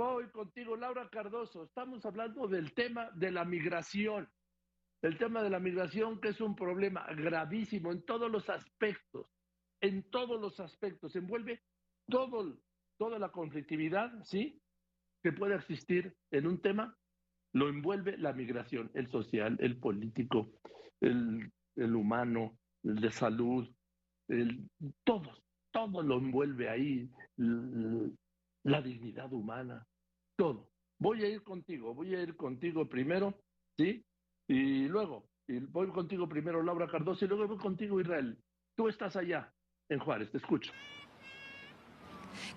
voy 0.00 0.30
contigo, 0.30 0.76
Laura 0.76 1.10
Cardoso. 1.10 1.64
Estamos 1.64 2.06
hablando 2.06 2.48
del 2.48 2.72
tema 2.72 3.10
de 3.10 3.30
la 3.30 3.44
migración. 3.44 4.26
El 5.02 5.18
tema 5.18 5.42
de 5.42 5.50
la 5.50 5.60
migración 5.60 6.18
que 6.22 6.28
es 6.28 6.40
un 6.40 6.56
problema 6.56 7.06
gravísimo 7.14 7.92
en 7.92 8.02
todos 8.06 8.30
los 8.30 8.48
aspectos, 8.48 9.26
en 9.82 10.02
todos 10.10 10.40
los 10.40 10.58
aspectos. 10.58 11.14
Envuelve 11.16 11.62
todo, 12.08 12.58
toda 12.96 13.18
la 13.18 13.28
conflictividad, 13.28 14.10
¿sí? 14.24 14.58
Que 15.22 15.32
puede 15.32 15.56
existir 15.56 16.16
en 16.30 16.46
un 16.46 16.62
tema, 16.62 16.96
lo 17.52 17.68
envuelve 17.68 18.16
la 18.16 18.32
migración, 18.32 18.90
el 18.94 19.06
social, 19.08 19.58
el 19.60 19.76
político, 19.78 20.50
el, 21.02 21.52
humano, 21.76 22.58
el 22.84 22.96
de 22.96 23.10
salud, 23.10 23.68
el, 24.28 24.66
todo, 25.04 25.42
todo 25.70 26.02
lo 26.02 26.16
envuelve 26.16 26.70
ahí, 26.70 27.10
la 27.36 28.80
dignidad 28.80 29.30
humana, 29.32 29.86
todo. 30.40 30.70
Voy 30.98 31.22
a 31.22 31.28
ir 31.28 31.42
contigo, 31.42 31.94
voy 31.94 32.14
a 32.14 32.22
ir 32.22 32.34
contigo 32.34 32.88
primero, 32.88 33.38
¿sí? 33.76 34.02
Y 34.48 34.88
luego, 34.88 35.28
y 35.46 35.58
voy 35.58 35.88
contigo 35.88 36.26
primero, 36.26 36.62
Laura 36.62 36.88
Cardoso, 36.88 37.26
y 37.26 37.28
luego 37.28 37.46
voy 37.46 37.58
contigo, 37.58 38.00
Israel. 38.00 38.38
Tú 38.74 38.88
estás 38.88 39.16
allá, 39.16 39.52
en 39.90 39.98
Juárez, 39.98 40.30
te 40.30 40.38
escucho. 40.38 40.72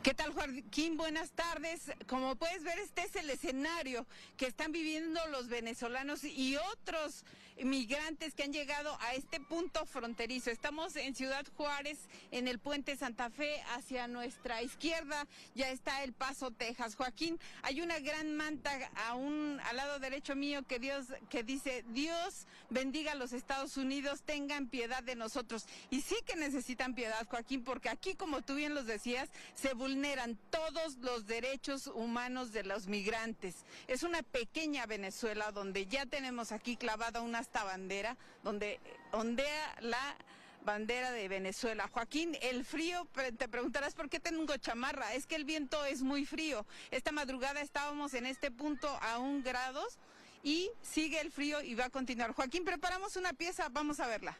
¿Qué 0.01 0.13
tal, 0.13 0.31
Joaquín? 0.31 0.95
Buenas 0.95 1.33
tardes. 1.33 1.91
Como 2.07 2.37
puedes 2.37 2.63
ver, 2.63 2.79
este 2.79 3.01
es 3.01 3.17
el 3.17 3.29
escenario 3.29 4.05
que 4.37 4.45
están 4.45 4.71
viviendo 4.71 5.19
los 5.29 5.49
venezolanos 5.49 6.23
y 6.23 6.55
otros 6.71 7.25
migrantes 7.63 8.33
que 8.33 8.43
han 8.43 8.53
llegado 8.53 8.97
a 9.01 9.13
este 9.15 9.39
punto 9.39 9.85
fronterizo. 9.85 10.49
Estamos 10.49 10.95
en 10.95 11.15
Ciudad 11.15 11.45
Juárez, 11.55 11.99
en 12.31 12.47
el 12.47 12.59
puente 12.59 12.95
Santa 12.95 13.29
Fe, 13.29 13.61
hacia 13.75 14.07
nuestra 14.07 14.61
izquierda 14.61 15.27
ya 15.55 15.69
está 15.69 16.03
El 16.03 16.13
Paso, 16.13 16.51
Texas. 16.51 16.95
Joaquín, 16.95 17.39
hay 17.61 17.81
una 17.81 17.99
gran 17.99 18.35
manta 18.35 18.71
a 19.07 19.15
un, 19.15 19.59
al 19.65 19.77
lado 19.77 19.99
derecho 19.99 20.35
mío 20.35 20.63
que 20.67 20.79
Dios, 20.79 21.07
que 21.29 21.43
dice, 21.43 21.83
Dios 21.89 22.47
bendiga 22.69 23.11
a 23.11 23.15
los 23.15 23.33
Estados 23.33 23.77
Unidos, 23.77 24.21
tengan 24.23 24.67
piedad 24.67 25.03
de 25.03 25.15
nosotros. 25.15 25.65
Y 25.89 26.01
sí 26.01 26.15
que 26.25 26.35
necesitan 26.35 26.95
piedad, 26.95 27.25
Joaquín, 27.27 27.63
porque 27.63 27.89
aquí, 27.89 28.15
como 28.15 28.41
tú 28.41 28.55
bien 28.55 28.73
los 28.73 28.85
decías, 28.85 29.29
se 29.53 29.73
vulneran 29.73 30.37
todos 30.49 30.97
los 30.97 31.27
derechos 31.27 31.87
humanos 31.87 32.51
de 32.51 32.63
los 32.63 32.87
migrantes. 32.87 33.65
Es 33.87 34.03
una 34.03 34.23
pequeña 34.23 34.85
Venezuela 34.85 35.51
donde 35.51 35.85
ya 35.85 36.05
tenemos 36.05 36.51
aquí 36.51 36.75
clavada 36.75 37.21
una 37.21 37.42
hasta 37.43 37.65
bandera, 37.65 38.15
donde 38.41 38.79
ondea 39.11 39.75
la 39.81 40.15
bandera 40.63 41.11
de 41.11 41.27
Venezuela. 41.27 41.89
Joaquín, 41.89 42.37
el 42.41 42.63
frío, 42.63 43.05
te 43.37 43.49
preguntarás 43.49 43.93
por 43.93 44.09
qué 44.09 44.21
tengo 44.21 44.55
chamarra. 44.55 45.13
Es 45.13 45.25
que 45.25 45.35
el 45.35 45.43
viento 45.43 45.83
es 45.83 46.03
muy 46.03 46.25
frío. 46.25 46.65
Esta 46.89 47.11
madrugada 47.11 47.59
estábamos 47.59 48.13
en 48.13 48.25
este 48.25 48.49
punto 48.49 48.87
a 49.01 49.19
un 49.19 49.43
grados 49.43 49.99
y 50.41 50.71
sigue 50.81 51.19
el 51.19 51.31
frío 51.31 51.61
y 51.61 51.75
va 51.75 51.85
a 51.85 51.89
continuar. 51.89 52.31
Joaquín, 52.31 52.63
preparamos 52.63 53.17
una 53.17 53.33
pieza, 53.33 53.67
vamos 53.69 53.99
a 53.99 54.07
verla. 54.07 54.37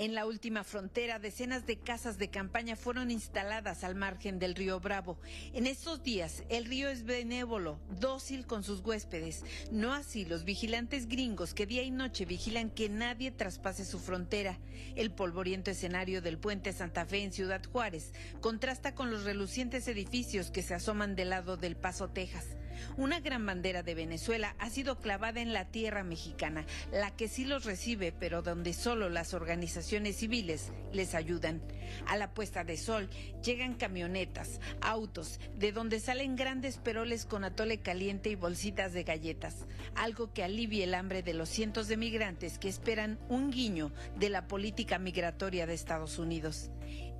En 0.00 0.14
la 0.14 0.24
última 0.24 0.64
frontera, 0.64 1.18
decenas 1.18 1.66
de 1.66 1.76
casas 1.76 2.16
de 2.16 2.30
campaña 2.30 2.74
fueron 2.74 3.10
instaladas 3.10 3.84
al 3.84 3.94
margen 3.94 4.38
del 4.38 4.54
río 4.54 4.80
Bravo. 4.80 5.18
En 5.52 5.66
estos 5.66 6.02
días, 6.02 6.42
el 6.48 6.64
río 6.64 6.88
es 6.88 7.04
benévolo, 7.04 7.78
dócil 8.00 8.46
con 8.46 8.64
sus 8.64 8.80
huéspedes. 8.80 9.44
No 9.70 9.92
así 9.92 10.24
los 10.24 10.44
vigilantes 10.44 11.06
gringos 11.06 11.52
que 11.52 11.66
día 11.66 11.82
y 11.82 11.90
noche 11.90 12.24
vigilan 12.24 12.70
que 12.70 12.88
nadie 12.88 13.30
traspase 13.30 13.84
su 13.84 13.98
frontera. 13.98 14.58
El 14.96 15.12
polvoriento 15.12 15.70
escenario 15.70 16.22
del 16.22 16.38
puente 16.38 16.72
Santa 16.72 17.04
Fe 17.04 17.22
en 17.22 17.34
Ciudad 17.34 17.62
Juárez 17.70 18.14
contrasta 18.40 18.94
con 18.94 19.10
los 19.10 19.24
relucientes 19.24 19.86
edificios 19.86 20.50
que 20.50 20.62
se 20.62 20.72
asoman 20.72 21.14
del 21.14 21.28
lado 21.28 21.58
del 21.58 21.76
Paso, 21.76 22.08
Texas. 22.08 22.46
Una 22.96 23.20
gran 23.20 23.44
bandera 23.46 23.82
de 23.82 23.94
Venezuela 23.94 24.54
ha 24.58 24.70
sido 24.70 24.98
clavada 24.98 25.40
en 25.40 25.52
la 25.52 25.66
tierra 25.66 26.04
mexicana, 26.04 26.64
la 26.92 27.14
que 27.14 27.28
sí 27.28 27.44
los 27.44 27.64
recibe, 27.64 28.12
pero 28.12 28.42
donde 28.42 28.72
solo 28.72 29.08
las 29.08 29.34
organizaciones 29.34 30.16
civiles 30.16 30.72
les 30.92 31.14
ayudan. 31.14 31.62
A 32.06 32.16
la 32.16 32.32
puesta 32.32 32.64
de 32.64 32.76
sol 32.76 33.08
llegan 33.42 33.74
camionetas, 33.74 34.60
autos, 34.80 35.40
de 35.56 35.72
donde 35.72 36.00
salen 36.00 36.36
grandes 36.36 36.78
peroles 36.78 37.26
con 37.26 37.44
atole 37.44 37.80
caliente 37.80 38.30
y 38.30 38.34
bolsitas 38.34 38.92
de 38.92 39.04
galletas, 39.04 39.66
algo 39.94 40.32
que 40.32 40.44
alivie 40.44 40.84
el 40.84 40.94
hambre 40.94 41.22
de 41.22 41.34
los 41.34 41.48
cientos 41.48 41.88
de 41.88 41.96
migrantes 41.96 42.58
que 42.58 42.68
esperan 42.68 43.18
un 43.28 43.50
guiño 43.50 43.92
de 44.16 44.30
la 44.30 44.46
política 44.46 44.98
migratoria 44.98 45.66
de 45.66 45.74
Estados 45.74 46.18
Unidos. 46.18 46.70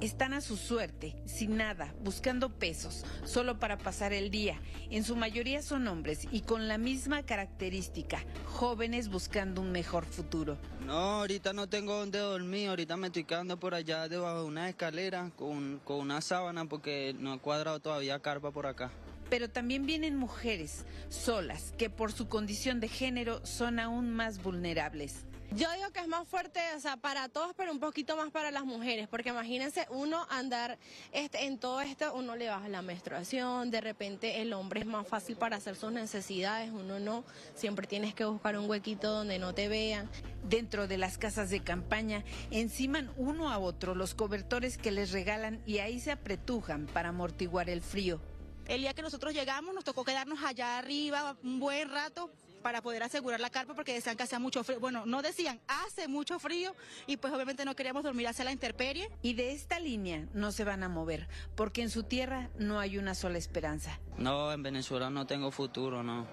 Están 0.01 0.33
a 0.33 0.41
su 0.41 0.57
suerte, 0.57 1.15
sin 1.27 1.59
nada, 1.59 1.95
buscando 2.03 2.49
pesos, 2.49 3.05
solo 3.25 3.59
para 3.59 3.77
pasar 3.77 4.15
el 4.15 4.31
día. 4.31 4.59
En 4.91 5.05
su 5.05 5.15
mayoría 5.15 5.61
son 5.61 5.87
hombres 5.89 6.27
y 6.33 6.41
con 6.41 6.69
la 6.69 6.79
misma 6.79 7.23
característica, 7.23 8.25
jóvenes 8.47 9.09
buscando 9.09 9.61
un 9.61 9.73
mejor 9.73 10.07
futuro. 10.07 10.57
No, 10.87 11.21
ahorita 11.21 11.53
no 11.53 11.69
tengo 11.69 11.99
donde 11.99 12.19
dormir, 12.19 12.71
ahorita 12.71 12.97
me 12.97 13.09
estoy 13.09 13.25
quedando 13.25 13.61
por 13.61 13.75
allá 13.75 14.09
debajo 14.09 14.41
de 14.41 14.47
una 14.47 14.71
escalera 14.71 15.31
con, 15.37 15.81
con 15.85 15.99
una 15.99 16.23
sábana 16.23 16.65
porque 16.65 17.15
no 17.19 17.35
he 17.35 17.39
cuadrado 17.39 17.79
todavía 17.81 18.19
carpa 18.21 18.51
por 18.51 18.67
acá 18.67 18.91
pero 19.31 19.49
también 19.49 19.87
vienen 19.87 20.17
mujeres 20.17 20.85
solas 21.09 21.73
que 21.79 21.89
por 21.89 22.13
su 22.13 22.29
condición 22.29 22.81
de 22.81 22.89
género 22.89 23.47
son 23.47 23.79
aún 23.79 24.11
más 24.11 24.43
vulnerables. 24.43 25.25
Yo 25.53 25.67
digo 25.73 25.91
que 25.93 25.99
es 25.99 26.07
más 26.07 26.29
fuerte, 26.29 26.61
o 26.77 26.81
sea, 26.81 26.97
para 26.97 27.29
todos, 27.29 27.55
pero 27.57 27.73
un 27.73 27.81
poquito 27.81 28.17
más 28.17 28.31
para 28.31 28.53
las 28.53 28.65
mujeres, 28.65 29.09
porque 29.09 29.31
imagínense 29.31 29.85
uno 29.91 30.25
andar 30.31 30.79
este, 31.11 31.45
en 31.45 31.59
todo 31.59 31.81
esto, 31.81 32.15
uno 32.15 32.37
le 32.37 32.49
baja 32.49 32.69
la 32.69 32.83
menstruación, 32.83 33.73
de 33.73 33.81
repente 33.81 34.43
el 34.43 34.53
hombre 34.53 34.81
es 34.81 34.87
más 34.87 35.09
fácil 35.09 35.37
para 35.37 35.57
hacer 35.57 35.75
sus 35.75 35.91
necesidades, 35.91 36.71
uno 36.71 37.01
no, 37.01 37.25
siempre 37.57 37.89
tienes 37.89 38.15
que 38.15 38.25
buscar 38.25 38.57
un 38.57 38.71
huequito 38.71 39.11
donde 39.11 39.41
no 39.41 39.53
te 39.53 39.69
vean. 39.69 40.09
Dentro 40.45 40.87
de 40.87 40.99
las 40.99 41.19
casas 41.19 41.51
de 41.51 41.61
campaña, 41.65 42.23
enciman 42.53 43.11
uno 43.17 43.51
a 43.51 43.59
otro 43.59 43.97
los 43.97 44.15
cobertores 44.15 44.79
que 44.79 44.93
les 44.93 45.11
regalan 45.11 45.61
y 45.67 45.79
ahí 45.79 45.99
se 45.99 46.13
apretujan 46.13 46.87
para 46.87 47.09
amortiguar 47.09 47.69
el 47.69 47.83
frío. 47.83 48.21
El 48.69 48.83
día 48.83 48.95
que 48.95 49.03
nosotros 49.03 49.35
llegamos 49.35 49.75
nos 49.75 49.83
tocó 49.83 50.05
quedarnos 50.05 50.45
allá 50.45 50.79
arriba 50.79 51.37
un 51.43 51.59
buen 51.59 51.91
rato 51.91 52.31
para 52.61 52.83
poder 52.83 53.03
asegurar 53.03 53.41
la 53.41 53.51
carpa 53.51 53.75
porque 53.75 53.95
decían 53.95 54.17
que 54.17 54.23
hacía 54.23 54.39
mucho 54.39 54.65
frío. 54.65 54.81
Bueno, 54.81 55.07
no 55.07 55.23
decían, 55.23 55.61
hace 55.67 56.09
mucho 56.09 56.39
frío 56.39 56.75
y 57.07 57.17
pues 57.17 57.33
obviamente 57.33 57.65
no 57.65 57.75
queríamos 57.75 58.03
dormir 58.03 58.29
hacia 58.29 58.45
la 58.45 58.53
intemperie. 58.53 59.11
Y 59.23 59.35
de 59.35 59.53
esta 59.53 59.79
línea 59.79 60.27
no 60.35 60.53
se 60.53 60.65
van 60.65 60.83
a 60.83 60.89
mover 60.89 61.29
porque 61.57 61.83
en 61.83 61.91
su 61.91 62.05
tierra 62.05 62.51
no 62.59 62.79
hay 62.79 62.99
una 62.99 63.15
sola 63.15 63.39
esperanza. 63.39 63.99
No, 64.19 64.53
en 64.53 64.63
Venezuela 64.63 65.11
no 65.11 65.27
tengo 65.27 65.51
futuro, 65.51 66.03
no. 66.03 66.27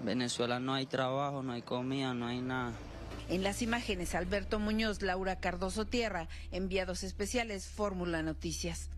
En 0.00 0.06
Venezuela 0.06 0.58
no 0.60 0.74
hay 0.74 0.86
trabajo, 0.86 1.42
no 1.42 1.52
hay 1.52 1.62
comida, 1.62 2.14
no 2.14 2.26
hay 2.26 2.40
nada. 2.40 2.72
En 3.28 3.44
las 3.44 3.62
imágenes, 3.62 4.14
Alberto 4.14 4.58
Muñoz, 4.58 5.02
Laura 5.02 5.38
Cardoso 5.38 5.84
Tierra, 5.84 6.28
enviados 6.50 7.04
especiales, 7.04 7.68
Fórmula 7.68 8.22
Noticias. 8.22 8.90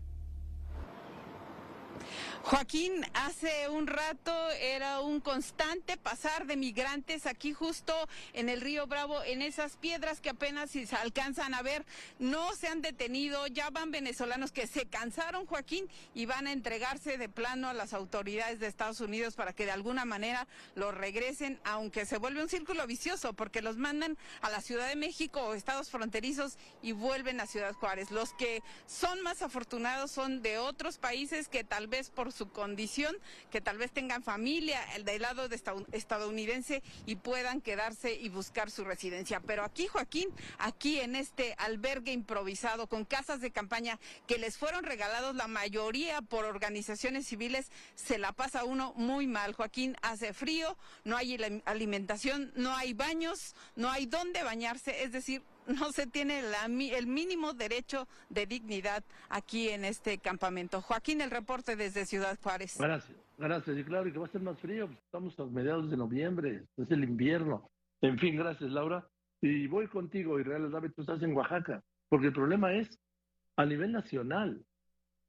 Joaquín, 2.43 3.05
hace 3.13 3.69
un 3.69 3.87
rato 3.87 4.33
era 4.59 4.99
un 4.99 5.21
constante 5.21 5.95
pasar 5.95 6.45
de 6.45 6.57
migrantes 6.57 7.25
aquí 7.25 7.53
justo 7.53 7.95
en 8.33 8.49
el 8.49 8.59
río 8.59 8.85
Bravo, 8.85 9.23
en 9.23 9.41
esas 9.41 9.77
piedras 9.77 10.19
que 10.19 10.31
apenas 10.31 10.71
si 10.71 10.85
se 10.85 10.97
alcanzan 10.97 11.53
a 11.53 11.61
ver, 11.61 11.85
no 12.19 12.51
se 12.53 12.67
han 12.67 12.81
detenido, 12.81 13.47
ya 13.47 13.69
van 13.69 13.91
venezolanos 13.91 14.51
que 14.51 14.67
se 14.67 14.87
cansaron, 14.87 15.45
Joaquín, 15.45 15.87
y 16.13 16.25
van 16.25 16.47
a 16.47 16.51
entregarse 16.51 17.17
de 17.17 17.29
plano 17.29 17.69
a 17.69 17.73
las 17.73 17.93
autoridades 17.93 18.59
de 18.59 18.67
Estados 18.67 18.99
Unidos 18.99 19.35
para 19.35 19.53
que 19.53 19.63
de 19.63 19.71
alguna 19.71 20.03
manera 20.03 20.45
los 20.75 20.93
regresen, 20.93 21.61
aunque 21.63 22.05
se 22.05 22.17
vuelve 22.17 22.43
un 22.43 22.49
círculo 22.49 22.85
vicioso, 22.85 23.31
porque 23.31 23.61
los 23.61 23.77
mandan 23.77 24.17
a 24.41 24.49
la 24.49 24.59
Ciudad 24.59 24.89
de 24.89 24.97
México 24.97 25.41
o 25.41 25.53
estados 25.53 25.89
fronterizos 25.89 26.57
y 26.81 26.91
vuelven 26.91 27.39
a 27.39 27.47
Ciudad 27.47 27.73
Juárez. 27.73 28.11
Los 28.11 28.33
que 28.33 28.61
son 28.85 29.21
más 29.21 29.41
afortunados 29.41 30.11
son 30.11 30.41
de 30.41 30.57
otros 30.57 30.97
países 30.97 31.47
que 31.47 31.63
tal 31.63 31.87
vez 31.87 32.09
por 32.09 32.32
su 32.33 32.49
condición, 32.49 33.15
que 33.51 33.61
tal 33.61 33.77
vez 33.77 33.91
tengan 33.91 34.23
familia 34.23 34.83
el 34.95 35.05
del 35.05 35.21
lado 35.21 35.47
de 35.47 35.59
estadounidense 35.91 36.83
y 37.05 37.15
puedan 37.15 37.61
quedarse 37.61 38.13
y 38.13 38.29
buscar 38.29 38.71
su 38.71 38.83
residencia. 38.83 39.39
Pero 39.39 39.63
aquí, 39.63 39.87
Joaquín, 39.87 40.29
aquí 40.57 40.99
en 40.99 41.15
este 41.15 41.55
albergue 41.57 42.11
improvisado 42.11 42.87
con 42.87 43.05
casas 43.05 43.41
de 43.41 43.51
campaña 43.51 43.99
que 44.27 44.37
les 44.37 44.57
fueron 44.57 44.83
regalados 44.83 45.35
la 45.35 45.47
mayoría 45.47 46.21
por 46.21 46.45
organizaciones 46.45 47.27
civiles, 47.27 47.71
se 47.95 48.17
la 48.17 48.33
pasa 48.33 48.63
uno 48.63 48.93
muy 48.95 49.27
mal. 49.27 49.53
Joaquín, 49.53 49.95
hace 50.01 50.33
frío, 50.33 50.77
no 51.03 51.17
hay 51.17 51.61
alimentación, 51.65 52.51
no 52.55 52.75
hay 52.75 52.93
baños, 52.93 53.55
no 53.75 53.89
hay 53.89 54.05
dónde 54.05 54.43
bañarse, 54.43 55.03
es 55.03 55.11
decir, 55.11 55.43
no 55.67 55.91
se 55.91 56.07
tiene 56.07 56.41
el 56.65 57.07
mínimo 57.07 57.53
derecho 57.53 58.07
de 58.29 58.45
dignidad 58.45 59.03
aquí 59.29 59.69
en 59.69 59.85
este 59.85 60.17
campamento. 60.17 60.81
Joaquín, 60.81 61.21
el 61.21 61.31
reporte 61.31 61.75
desde 61.75 62.05
Ciudad 62.05 62.37
Juárez. 62.41 62.77
Gracias, 62.77 63.17
gracias. 63.37 63.77
Y 63.77 63.83
claro, 63.83 64.11
que 64.11 64.19
va 64.19 64.27
a 64.27 64.31
ser 64.31 64.41
más 64.41 64.59
frío, 64.59 64.87
pues, 64.87 64.99
estamos 64.99 65.39
a 65.39 65.45
mediados 65.45 65.89
de 65.89 65.97
noviembre, 65.97 66.63
es 66.77 66.91
el 66.91 67.03
invierno. 67.03 67.69
En 68.01 68.17
fin, 68.19 68.35
gracias, 68.35 68.71
Laura. 68.71 69.07
Y 69.41 69.67
voy 69.67 69.87
contigo, 69.87 70.39
Israel 70.39 70.71
David, 70.71 70.91
tú 70.95 71.01
estás 71.01 71.21
en 71.21 71.35
Oaxaca, 71.35 71.83
porque 72.09 72.27
el 72.27 72.33
problema 72.33 72.73
es 72.73 72.99
a 73.57 73.65
nivel 73.65 73.91
nacional, 73.91 74.63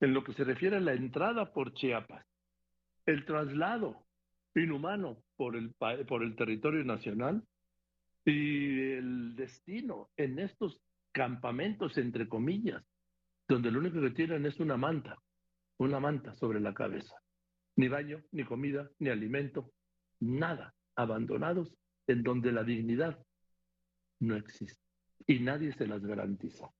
en 0.01 0.15
lo 0.15 0.25
que 0.25 0.33
se 0.35 0.45
refiere 0.45 0.77
a 0.77 0.81
la 0.81 0.93
entrada 0.93 1.53
por 1.53 1.75
Chiapas. 1.75 2.25
el 3.07 3.25
traslado 3.25 4.05
inhumano 4.55 5.17
por 5.37 5.57
el, 5.57 5.71
por 6.07 6.23
el 6.23 6.37
territorio 6.37 6.85
nacional 6.85 7.43
y 8.25 8.93
el 8.93 9.37
destino 9.37 10.11
en 10.17 10.39
estos 10.39 10.81
campamentos, 11.13 11.99
entre 11.99 12.29
comillas, 12.29 12.83
donde 13.49 13.71
lo 13.71 13.81
único 13.81 14.01
que 14.01 14.11
tienen 14.11 14.47
es 14.47 14.59
una 14.61 14.77
manta, 14.77 15.19
una 15.79 16.01
manta 16.01 16.35
sobre 16.35 16.61
la 16.61 16.73
cabeza. 16.75 17.15
Ni 17.77 17.89
baño, 17.89 18.23
ni 18.33 18.45
comida, 18.45 18.89
ni 18.99 19.11
alimento, 19.11 19.73
nada. 20.21 20.75
Abandonados 20.97 21.75
en 22.07 22.23
donde 22.23 22.53
la 22.53 22.63
dignidad 22.63 23.19
no 24.21 24.37
existe 24.37 24.81
y 25.27 25.41
nadie 25.41 25.73
se 25.73 25.87
las 25.87 26.05
garantiza. 26.05 26.71